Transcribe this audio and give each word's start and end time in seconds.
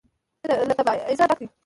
له 0.67 0.73
تبعيضه 0.79 1.25
ډک 1.29 1.39
دى. 1.43 1.47